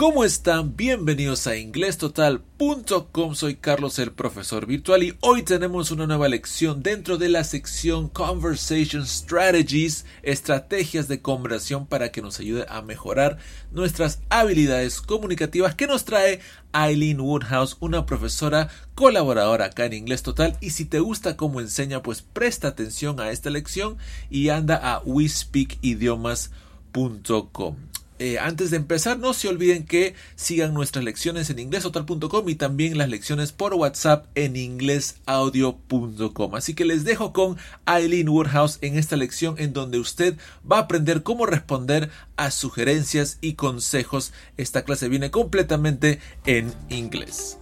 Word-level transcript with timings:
¿Cómo 0.00 0.24
están? 0.24 0.76
Bienvenidos 0.76 1.46
a 1.46 1.58
inglestotal.com. 1.58 3.34
Soy 3.34 3.56
Carlos, 3.56 3.98
el 3.98 4.12
profesor 4.12 4.64
virtual, 4.64 5.02
y 5.02 5.14
hoy 5.20 5.42
tenemos 5.42 5.90
una 5.90 6.06
nueva 6.06 6.30
lección 6.30 6.82
dentro 6.82 7.18
de 7.18 7.28
la 7.28 7.44
sección 7.44 8.08
Conversation 8.08 9.06
Strategies, 9.06 10.06
estrategias 10.22 11.06
de 11.06 11.20
conversación 11.20 11.86
para 11.86 12.10
que 12.10 12.22
nos 12.22 12.40
ayude 12.40 12.64
a 12.70 12.80
mejorar 12.80 13.36
nuestras 13.72 14.20
habilidades 14.30 15.02
comunicativas 15.02 15.74
que 15.74 15.86
nos 15.86 16.06
trae 16.06 16.40
Eileen 16.72 17.20
Woodhouse, 17.20 17.76
una 17.80 18.06
profesora 18.06 18.70
colaboradora 18.94 19.66
acá 19.66 19.84
en 19.84 19.92
Inglés 19.92 20.22
Total. 20.22 20.56
Y 20.62 20.70
si 20.70 20.86
te 20.86 21.00
gusta 21.00 21.36
cómo 21.36 21.60
enseña, 21.60 22.02
pues 22.02 22.22
presta 22.22 22.68
atención 22.68 23.20
a 23.20 23.32
esta 23.32 23.50
lección 23.50 23.98
y 24.30 24.48
anda 24.48 24.76
a 24.76 25.02
WeSpeakIdiomas.com. 25.04 27.76
Eh, 28.20 28.38
antes 28.38 28.70
de 28.70 28.76
empezar, 28.76 29.18
no 29.18 29.32
se 29.32 29.48
olviden 29.48 29.86
que 29.86 30.14
sigan 30.36 30.74
nuestras 30.74 31.02
lecciones 31.02 31.48
en 31.48 31.58
inglesotal.com 31.58 32.46
y 32.50 32.54
también 32.54 32.98
las 32.98 33.08
lecciones 33.08 33.52
por 33.52 33.72
WhatsApp 33.72 34.26
en 34.34 34.56
inglesaudio.com. 34.56 36.54
Así 36.54 36.74
que 36.74 36.84
les 36.84 37.04
dejo 37.04 37.32
con 37.32 37.56
Eileen 37.86 38.28
Woodhouse 38.28 38.76
en 38.82 38.98
esta 38.98 39.16
lección 39.16 39.54
en 39.56 39.72
donde 39.72 39.98
usted 39.98 40.36
va 40.70 40.76
a 40.76 40.80
aprender 40.80 41.22
cómo 41.22 41.46
responder 41.46 42.10
a 42.36 42.50
sugerencias 42.50 43.38
y 43.40 43.54
consejos. 43.54 44.34
Esta 44.58 44.82
clase 44.82 45.08
viene 45.08 45.30
completamente 45.30 46.18
en 46.44 46.74
inglés. 46.90 47.56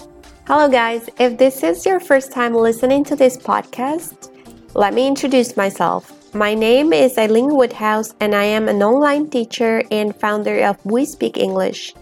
Hello, 0.49 0.69
guys. 0.69 1.03
If 1.21 1.37
this 1.39 1.63
is 1.63 1.85
your 1.87 2.01
first 2.01 2.33
time 2.33 2.57
listening 2.61 3.05
to 3.05 3.15
this 3.15 3.39
podcast, 3.39 4.33
let 4.75 4.93
me 4.93 5.07
introduce 5.07 5.57
myself. 5.57 6.18
My 6.35 6.53
name 6.53 6.93
is 6.93 7.17
Eileen 7.17 7.57
Woodhouse, 7.57 8.15
and 8.21 8.35
I 8.35 8.45
am 8.45 8.69
an 8.69 8.83
online 8.83 9.31
teacher 9.31 9.83
and 9.91 10.15
founder 10.15 10.63
of 10.63 10.77
We 10.85 11.07
Speak 11.07 11.39
English. 11.39 11.95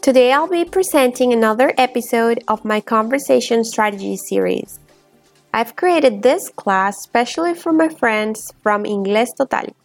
Today, 0.00 0.32
I'll 0.32 0.48
be 0.48 0.64
presenting 0.64 1.30
another 1.30 1.74
episode 1.76 2.42
of 2.48 2.64
my 2.64 2.80
Conversation 2.80 3.64
Strategy 3.64 4.16
series. 4.16 4.80
I've 5.52 5.76
created 5.76 6.22
this 6.22 6.48
class 6.48 7.02
specially 7.02 7.52
for 7.52 7.70
my 7.70 7.90
friends 7.90 8.50
from 8.62 8.84
Inglés 8.84 9.36
Total. 9.36 9.76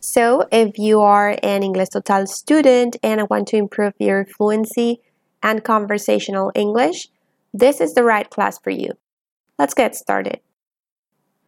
So, 0.00 0.48
if 0.50 0.76
you 0.76 1.02
are 1.02 1.38
an 1.40 1.62
Inglés 1.62 1.92
Total 1.92 2.26
student 2.26 2.96
and 3.00 3.30
want 3.30 3.46
to 3.48 3.56
improve 3.58 3.94
your 4.00 4.24
fluency 4.24 5.00
and 5.40 5.62
conversational 5.62 6.50
English, 6.56 7.06
this 7.54 7.80
is 7.80 7.94
the 7.94 8.02
right 8.02 8.28
class 8.28 8.58
for 8.58 8.70
you. 8.70 8.90
Let's 9.56 9.74
get 9.74 9.94
started. 9.94 10.40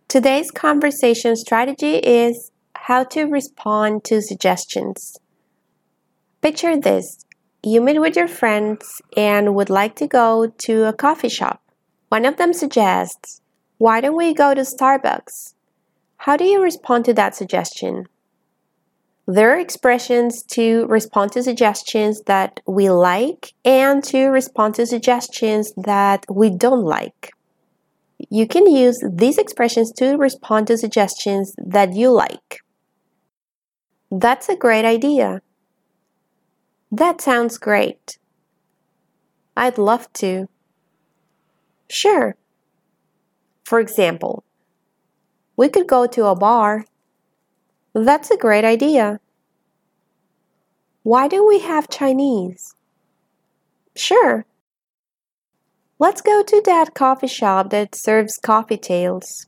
Today's 0.08 0.50
conversation 0.50 1.34
strategy 1.34 1.96
is 1.96 2.52
how 2.74 3.04
to 3.04 3.24
respond 3.24 4.04
to 4.04 4.20
suggestions. 4.20 5.16
Picture 6.40 6.78
this 6.78 7.24
you 7.62 7.80
meet 7.80 7.98
with 7.98 8.14
your 8.14 8.28
friends 8.28 9.00
and 9.16 9.54
would 9.54 9.70
like 9.70 9.96
to 9.96 10.06
go 10.06 10.52
to 10.58 10.84
a 10.84 10.92
coffee 10.92 11.30
shop. 11.30 11.62
One 12.10 12.26
of 12.26 12.36
them 12.36 12.52
suggests, 12.52 13.40
Why 13.78 14.00
don't 14.00 14.16
we 14.16 14.34
go 14.34 14.54
to 14.54 14.60
Starbucks? 14.60 15.54
How 16.18 16.36
do 16.36 16.44
you 16.44 16.62
respond 16.62 17.06
to 17.06 17.14
that 17.14 17.34
suggestion? 17.34 18.04
There 19.26 19.50
are 19.52 19.58
expressions 19.58 20.42
to 20.52 20.84
respond 20.86 21.32
to 21.32 21.42
suggestions 21.42 22.20
that 22.26 22.60
we 22.66 22.90
like 22.90 23.54
and 23.64 24.04
to 24.04 24.26
respond 24.26 24.74
to 24.74 24.86
suggestions 24.86 25.72
that 25.78 26.26
we 26.30 26.50
don't 26.50 26.84
like. 26.84 27.33
You 28.18 28.46
can 28.46 28.66
use 28.66 29.02
these 29.12 29.38
expressions 29.38 29.92
to 29.92 30.16
respond 30.16 30.66
to 30.68 30.78
suggestions 30.78 31.54
that 31.58 31.94
you 31.94 32.10
like. 32.10 32.60
That's 34.10 34.48
a 34.48 34.56
great 34.56 34.84
idea. 34.84 35.42
That 36.90 37.20
sounds 37.20 37.58
great. 37.58 38.18
I'd 39.56 39.78
love 39.78 40.12
to. 40.14 40.48
Sure. 41.88 42.36
For 43.64 43.80
example, 43.80 44.44
we 45.56 45.68
could 45.68 45.86
go 45.86 46.06
to 46.06 46.26
a 46.26 46.36
bar. 46.36 46.84
That's 47.94 48.30
a 48.30 48.36
great 48.36 48.64
idea. 48.64 49.20
Why 51.02 51.28
don't 51.28 51.48
we 51.48 51.60
have 51.60 51.88
Chinese? 51.88 52.74
Sure. 53.96 54.46
Let's 56.04 56.20
go 56.20 56.42
to 56.42 56.62
that 56.66 56.92
coffee 56.92 57.28
shop 57.28 57.70
that 57.70 57.94
serves 57.94 58.36
coffee 58.36 58.76
tales. 58.76 59.46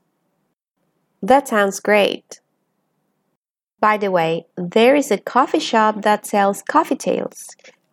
That 1.21 1.47
sounds 1.49 1.81
great. 1.81 2.41
By 3.79 3.99
the 3.99 4.11
way, 4.11 4.47
there 4.57 4.97
is 4.97 5.11
a 5.11 5.19
coffee 5.19 5.61
shop 5.61 6.01
that 6.01 6.25
sells 6.25 6.63
coffee 6.63 6.97
tales, 6.97 7.47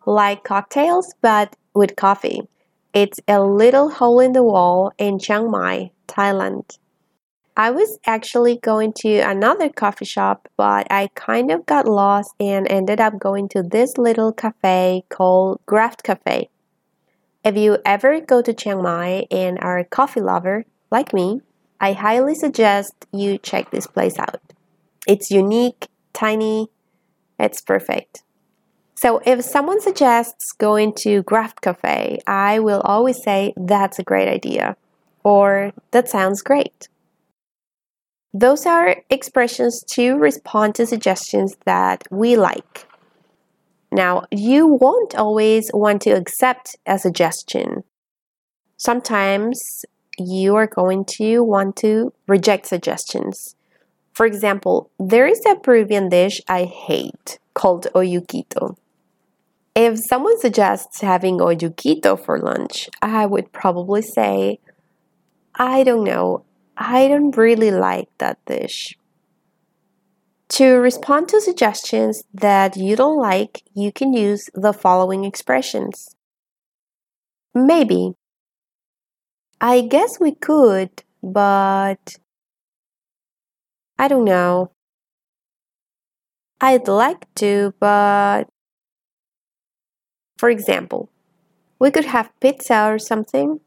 like 0.06 0.44
cocktails 0.44 1.14
but 1.20 1.54
with 1.74 1.94
coffee. 1.94 2.40
It's 2.94 3.20
a 3.28 3.42
little 3.42 3.90
hole 3.90 4.18
in 4.18 4.32
the 4.32 4.42
wall 4.42 4.92
in 4.96 5.18
Chiang 5.18 5.50
Mai, 5.50 5.90
Thailand. 6.08 6.78
I 7.58 7.70
was 7.70 7.98
actually 8.06 8.56
going 8.56 8.94
to 9.00 9.18
another 9.18 9.68
coffee 9.68 10.06
shop, 10.06 10.48
but 10.56 10.86
I 10.90 11.10
kind 11.14 11.50
of 11.50 11.66
got 11.66 11.86
lost 11.86 12.32
and 12.40 12.66
ended 12.70 12.98
up 12.98 13.18
going 13.18 13.50
to 13.50 13.62
this 13.62 13.98
little 13.98 14.32
cafe 14.32 15.04
called 15.10 15.60
Graft 15.66 16.02
Cafe. 16.02 16.48
If 17.44 17.58
you 17.58 17.76
ever 17.84 18.20
go 18.20 18.40
to 18.40 18.54
Chiang 18.54 18.82
Mai 18.82 19.26
and 19.30 19.58
are 19.60 19.78
a 19.78 19.84
coffee 19.84 20.22
lover 20.22 20.64
like 20.90 21.12
me, 21.12 21.42
I 21.78 21.92
highly 21.92 22.34
suggest 22.34 22.94
you 23.12 23.36
check 23.36 23.70
this 23.70 23.86
place 23.86 24.18
out. 24.18 24.40
It's 25.06 25.30
unique, 25.30 25.88
tiny, 26.14 26.70
it's 27.38 27.60
perfect. 27.60 28.22
So 28.94 29.20
if 29.26 29.44
someone 29.44 29.82
suggests 29.82 30.52
going 30.52 30.94
to 31.00 31.22
Graft 31.24 31.60
Cafe, 31.60 32.20
I 32.26 32.60
will 32.60 32.80
always 32.80 33.22
say 33.22 33.52
that's 33.58 33.98
a 33.98 34.04
great 34.04 34.28
idea 34.28 34.78
or 35.22 35.72
that 35.90 36.08
sounds 36.08 36.40
great. 36.40 36.88
Those 38.32 38.64
are 38.64 38.96
expressions 39.10 39.84
to 39.92 40.14
respond 40.14 40.76
to 40.76 40.86
suggestions 40.86 41.56
that 41.66 42.04
we 42.10 42.36
like. 42.36 42.83
Now, 43.94 44.24
you 44.32 44.66
won't 44.66 45.14
always 45.14 45.70
want 45.72 46.02
to 46.02 46.10
accept 46.10 46.76
a 46.84 46.98
suggestion. 46.98 47.84
Sometimes 48.76 49.84
you 50.18 50.56
are 50.56 50.66
going 50.66 51.04
to 51.18 51.44
want 51.44 51.76
to 51.76 52.12
reject 52.26 52.66
suggestions. 52.66 53.54
For 54.12 54.26
example, 54.26 54.90
there 54.98 55.28
is 55.28 55.40
a 55.46 55.54
Peruvian 55.54 56.08
dish 56.08 56.40
I 56.48 56.64
hate 56.64 57.38
called 57.54 57.86
olluquito. 57.94 58.76
If 59.76 60.00
someone 60.08 60.40
suggests 60.40 61.00
having 61.00 61.38
olluquito 61.38 62.18
for 62.18 62.40
lunch, 62.40 62.88
I 63.00 63.26
would 63.26 63.52
probably 63.52 64.02
say, 64.02 64.58
I 65.54 65.84
don't 65.84 66.02
know, 66.02 66.44
I 66.76 67.06
don't 67.06 67.36
really 67.36 67.70
like 67.70 68.08
that 68.18 68.44
dish. 68.44 68.98
To 70.50 70.74
respond 70.74 71.28
to 71.28 71.40
suggestions 71.40 72.22
that 72.32 72.76
you 72.76 72.96
don't 72.96 73.18
like, 73.18 73.62
you 73.74 73.90
can 73.90 74.12
use 74.12 74.50
the 74.54 74.72
following 74.72 75.24
expressions. 75.24 76.14
Maybe. 77.54 78.14
I 79.60 79.80
guess 79.80 80.20
we 80.20 80.34
could, 80.34 81.02
but 81.22 82.18
I 83.98 84.08
don't 84.08 84.24
know. 84.24 84.72
I'd 86.60 86.88
like 86.88 87.32
to, 87.36 87.74
but 87.80 88.44
for 90.36 90.50
example, 90.50 91.10
we 91.78 91.90
could 91.90 92.04
have 92.06 92.30
pizza 92.40 92.86
or 92.86 92.98
something. 92.98 93.60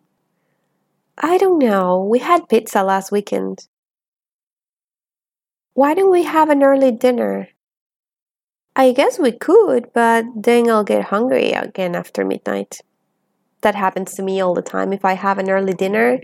I 1.17 1.37
don't 1.37 1.57
know. 1.57 2.03
We 2.03 2.19
had 2.19 2.49
pizza 2.49 2.83
last 2.83 3.11
weekend. 3.11 3.67
Why 5.77 5.93
don't 5.93 6.09
we 6.09 6.23
have 6.23 6.49
an 6.49 6.63
early 6.63 6.89
dinner? 6.89 7.49
I 8.75 8.93
guess 8.93 9.19
we 9.19 9.31
could, 9.31 9.93
but 9.93 10.25
then 10.35 10.71
I'll 10.71 10.83
get 10.83 11.13
hungry 11.13 11.51
again 11.51 11.93
after 11.95 12.25
midnight. 12.25 12.77
That 13.61 13.75
happens 13.75 14.15
to 14.15 14.23
me 14.23 14.41
all 14.41 14.55
the 14.55 14.63
time. 14.63 14.91
If 14.91 15.05
I 15.05 15.13
have 15.13 15.37
an 15.37 15.51
early 15.51 15.73
dinner, 15.73 16.19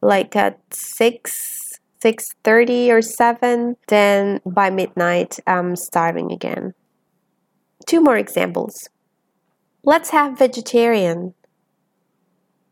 like 0.00 0.34
at 0.34 0.58
6, 0.72 1.78
6.30 2.02 2.88
or 2.88 3.02
7, 3.02 3.76
then 3.88 4.40
by 4.46 4.70
midnight 4.70 5.40
I'm 5.46 5.76
starving 5.76 6.32
again. 6.32 6.72
Two 7.86 8.00
more 8.00 8.16
examples. 8.16 8.88
Let's 9.84 10.08
have 10.08 10.38
vegetarian. 10.38 11.34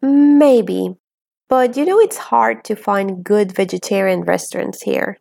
Maybe. 0.00 0.97
But 1.50 1.76
you 1.76 1.85
know, 1.85 2.00
it's 2.00 2.17
hard 2.17 2.65
to 2.65 2.76
find 2.76 3.23
good 3.23 3.55
vegetarian 3.55 4.23
restaurants 4.23 4.85
here. 4.85 5.19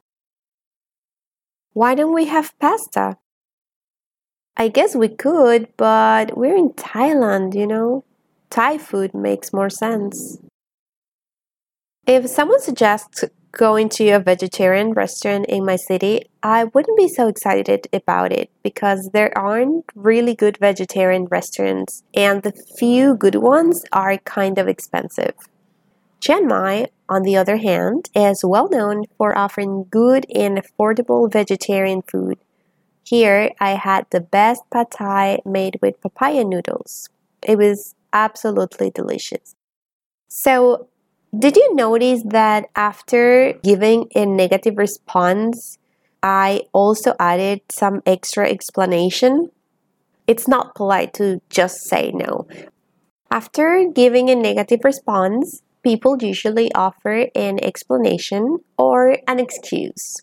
Why 1.73 1.95
don't 1.95 2.13
we 2.13 2.25
have 2.25 2.57
pasta? 2.59 3.17
I 4.55 4.67
guess 4.67 4.95
we 4.95 5.09
could, 5.09 5.69
but 5.75 6.37
we're 6.37 6.55
in 6.55 6.69
Thailand, 6.69 7.55
you 7.55 7.65
know? 7.65 8.03
Thai 8.51 8.77
food 8.77 9.15
makes 9.15 9.51
more 9.51 9.71
sense. 9.71 10.37
If 12.05 12.29
someone 12.29 12.61
suggests 12.61 13.23
going 13.51 13.89
to 13.89 14.09
a 14.09 14.19
vegetarian 14.19 14.93
restaurant 14.93 15.45
in 15.47 15.65
my 15.65 15.75
city, 15.75 16.25
I 16.43 16.65
wouldn't 16.65 16.97
be 16.97 17.07
so 17.07 17.27
excited 17.27 17.87
about 17.91 18.31
it 18.31 18.51
because 18.63 19.09
there 19.11 19.35
aren't 19.35 19.85
really 19.95 20.35
good 20.35 20.57
vegetarian 20.57 21.25
restaurants, 21.25 22.03
and 22.13 22.43
the 22.43 22.53
few 22.77 23.15
good 23.15 23.35
ones 23.35 23.83
are 23.91 24.17
kind 24.17 24.59
of 24.59 24.67
expensive. 24.67 25.33
Chiang 26.23 26.47
Mai, 26.47 26.87
on 27.09 27.23
the 27.23 27.35
other 27.35 27.57
hand, 27.57 28.09
is 28.15 28.45
well 28.45 28.69
known 28.69 29.03
for 29.17 29.37
offering 29.37 29.87
good 29.91 30.25
and 30.33 30.57
affordable 30.57 31.29
vegetarian 31.29 32.01
food. 32.01 32.37
Here, 33.03 33.51
I 33.59 33.71
had 33.71 34.05
the 34.09 34.21
best 34.21 34.63
pad 34.71 34.89
thai 34.89 35.39
made 35.43 35.79
with 35.81 35.99
papaya 35.99 36.45
noodles. 36.45 37.09
It 37.45 37.57
was 37.57 37.93
absolutely 38.13 38.89
delicious. 38.89 39.55
So, 40.29 40.87
did 41.37 41.57
you 41.57 41.75
notice 41.75 42.23
that 42.27 42.67
after 42.73 43.59
giving 43.61 44.07
a 44.15 44.25
negative 44.25 44.77
response, 44.77 45.77
I 46.23 46.61
also 46.71 47.15
added 47.19 47.63
some 47.69 48.01
extra 48.05 48.47
explanation? 48.47 49.51
It's 50.25 50.47
not 50.47 50.73
polite 50.73 51.13
to 51.15 51.41
just 51.49 51.81
say 51.81 52.13
no. 52.13 52.47
After 53.29 53.91
giving 53.93 54.29
a 54.29 54.35
negative 54.35 54.85
response, 54.85 55.61
people 55.83 56.17
usually 56.21 56.73
offer 56.73 57.27
an 57.35 57.63
explanation 57.63 58.59
or 58.77 59.17
an 59.27 59.39
excuse. 59.39 60.17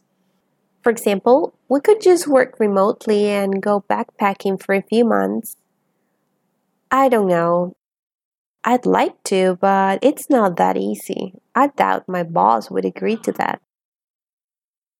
For 0.82 0.90
example, 0.90 1.54
we 1.68 1.80
could 1.80 2.00
just 2.00 2.26
work 2.26 2.58
remotely 2.58 3.28
and 3.28 3.62
go 3.62 3.84
backpacking 3.88 4.62
for 4.62 4.74
a 4.74 4.82
few 4.82 5.04
months. 5.04 5.56
I 6.90 7.08
don't 7.08 7.28
know. 7.28 7.76
I'd 8.64 8.86
like 8.86 9.22
to, 9.24 9.58
but 9.60 10.00
it's 10.02 10.28
not 10.28 10.56
that 10.56 10.76
easy. 10.76 11.34
I 11.54 11.68
doubt 11.68 12.08
my 12.08 12.22
boss 12.22 12.70
would 12.70 12.84
agree 12.84 13.16
to 13.16 13.32
that. 13.32 13.60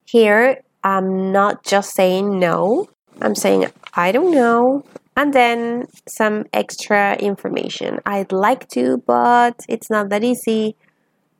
Here, 0.07 0.63
I'm 0.83 1.33
not 1.33 1.65
just 1.65 1.95
saying 1.95 2.39
no, 2.39 2.89
I'm 3.21 3.35
saying 3.35 3.67
I 3.95 4.13
don't 4.13 4.33
know, 4.33 4.85
and 5.17 5.33
then 5.35 5.87
some 6.09 6.47
extra 6.53 7.17
information. 7.17 8.01
I'd 8.07 8.33
like 8.33 8.69
to, 8.71 9.03
but 9.07 9.65
it's 9.69 9.91
not 9.91 10.09
that 10.11 10.25
easy. 10.25 10.77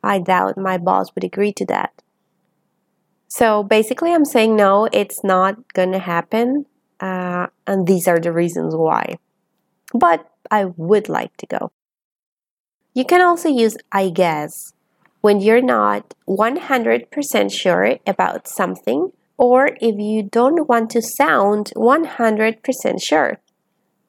I 0.03 0.19
doubt 0.19 0.57
my 0.57 0.77
boss 0.77 1.13
would 1.15 1.23
agree 1.23 1.53
to 1.53 1.65
that. 1.67 2.01
So 3.27 3.63
basically, 3.63 4.13
I'm 4.13 4.25
saying 4.25 4.55
no, 4.55 4.89
it's 4.91 5.23
not 5.23 5.73
gonna 5.73 5.99
happen, 5.99 6.65
uh, 6.99 7.47
and 7.65 7.87
these 7.87 8.07
are 8.07 8.19
the 8.19 8.33
reasons 8.33 8.75
why. 8.75 9.17
But 9.93 10.29
I 10.49 10.65
would 10.65 11.07
like 11.07 11.37
to 11.37 11.45
go. 11.45 11.71
You 12.93 13.05
can 13.05 13.21
also 13.21 13.47
use 13.47 13.77
I 13.91 14.09
guess 14.09 14.73
when 15.21 15.39
you're 15.39 15.61
not 15.61 16.13
100% 16.27 17.51
sure 17.51 17.97
about 18.05 18.47
something 18.47 19.11
or 19.37 19.69
if 19.79 19.97
you 19.97 20.23
don't 20.23 20.67
want 20.67 20.89
to 20.91 21.01
sound 21.01 21.71
100% 21.75 23.01
sure. 23.01 23.39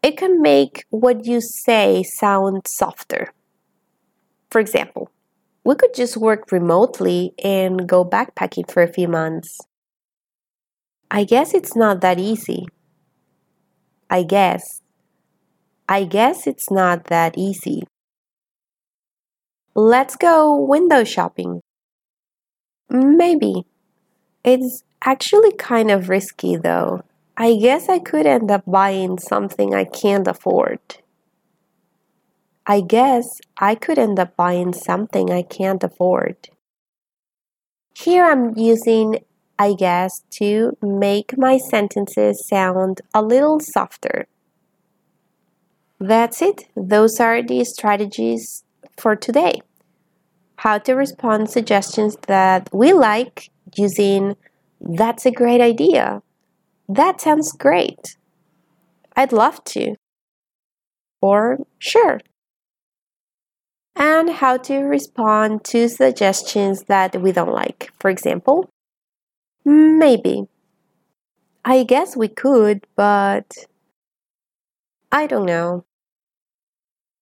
It 0.03 0.17
can 0.17 0.43
make 0.43 0.85
what 0.91 1.25
you 1.27 1.41
say 1.41 2.03
sound 2.03 2.67
softer. 2.67 3.33
For 4.51 4.61
example, 4.61 5.11
we 5.65 5.77
could 5.77 5.95
just 5.95 6.17
work 6.17 6.51
remotely 6.51 7.35
and 7.43 7.89
go 7.89 8.05
backpacking 8.05 8.71
for 8.71 8.83
a 8.83 8.93
few 8.93 9.07
months. 9.07 9.61
I 11.11 11.25
guess 11.25 11.55
it's 11.55 11.77
not 11.77 12.01
that 12.01 12.19
easy. 12.19 12.67
I 14.11 14.25
guess. 14.25 14.81
I 15.89 16.05
guess 16.05 16.47
it's 16.47 16.71
not 16.71 17.05
that 17.05 17.39
easy. 17.39 17.85
Let's 19.75 20.17
go 20.17 20.57
window 20.57 21.05
shopping. 21.05 21.61
Maybe. 22.91 23.67
It's 24.45 24.83
actually 25.05 25.53
kind 25.53 25.91
of 25.91 26.09
risky 26.09 26.57
though. 26.57 27.03
I 27.37 27.57
guess 27.57 27.89
I 27.89 27.99
could 27.99 28.27
end 28.27 28.51
up 28.51 28.63
buying 28.67 29.19
something 29.19 29.75
I 29.75 29.85
can't 29.85 30.29
afford. 30.29 30.81
I 32.67 32.81
guess 32.81 33.41
I 33.59 33.75
could 33.75 33.99
end 33.99 34.19
up 34.19 34.37
buying 34.37 34.73
something 34.73 35.31
I 35.31 35.43
can't 35.43 35.83
afford. 35.83 36.37
Here 37.95 38.25
I'm 38.25 38.57
using 38.57 39.25
I 39.59 39.75
guess 39.75 40.23
to 40.39 40.77
make 40.83 41.39
my 41.39 41.57
sentences 41.57 42.47
sound 42.47 43.01
a 43.15 43.23
little 43.23 43.61
softer. 43.61 44.27
That's 46.01 46.43
it. 46.43 46.67
Those 46.77 47.21
are 47.21 47.43
the 47.43 47.65
strategies 47.65 48.65
for 48.97 49.15
today. 49.15 49.63
How 50.57 50.79
to 50.79 50.95
respond 50.95 51.51
suggestions 51.51 52.17
that 52.27 52.69
we 52.73 52.93
like 52.93 53.51
using 53.77 54.37
that's 54.81 55.27
a 55.27 55.31
great 55.31 55.61
idea. 55.61 56.23
That 56.89 57.21
sounds 57.21 57.53
great. 57.53 58.17
I'd 59.17 59.33
love 59.33 59.63
to. 59.65 59.95
Or 61.21 61.59
sure 61.79 62.19
and 63.97 64.31
how 64.31 64.57
to 64.57 64.79
respond 64.79 65.65
to 65.65 65.89
suggestions 65.89 66.85
that 66.85 67.21
we 67.21 67.33
don't 67.33 67.53
like. 67.53 67.91
For 68.01 68.11
example, 68.11 68.69
maybe. 69.65 70.45
I 71.65 71.85
guess 71.85 72.17
we 72.17 72.29
could, 72.29 72.87
but 72.97 73.53
I 75.13 75.27
don't 75.27 75.47
know. 75.47 75.85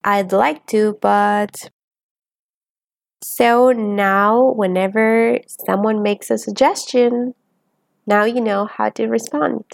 I'd 0.04 0.32
like 0.32 0.66
to, 0.68 0.96
but. 1.00 1.70
So 3.22 3.72
now, 3.72 4.52
whenever 4.52 5.38
someone 5.66 6.02
makes 6.02 6.30
a 6.30 6.38
suggestion, 6.38 7.34
now 8.10 8.24
you 8.24 8.40
know 8.40 8.66
how 8.66 8.88
to 8.90 9.06
respond. 9.06 9.64